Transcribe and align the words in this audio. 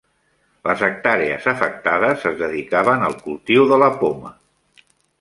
Les 0.69 0.79
hectàrees 0.87 1.45
afectades 1.53 2.27
es 2.31 2.41
dedicaven 2.41 3.09
al 3.11 3.19
cultiu 3.29 3.71
de 3.75 3.83
la 3.87 3.95
poma 4.05 4.37